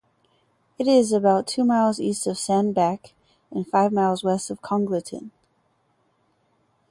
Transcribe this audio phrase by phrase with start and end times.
[0.79, 3.13] It is about two miles east of Sandbach
[3.51, 5.29] and five miles west of Congleton.